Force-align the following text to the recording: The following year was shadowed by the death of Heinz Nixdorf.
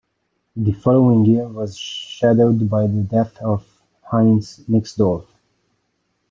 The 0.55 0.71
following 0.71 1.25
year 1.25 1.47
was 1.47 1.77
shadowed 1.77 2.67
by 2.67 2.87
the 2.87 3.03
death 3.03 3.37
of 3.37 3.63
Heinz 4.01 4.61
Nixdorf. 4.67 5.27